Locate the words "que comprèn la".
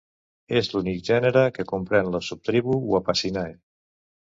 1.59-2.25